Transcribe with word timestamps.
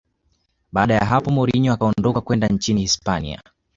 baada 0.71 0.93
ya 0.93 1.05
hapo 1.05 1.31
mourinho 1.31 1.73
akaondoka 1.73 2.21
kwenda 2.21 2.47
nchini 2.47 2.81
hispania 2.81 3.41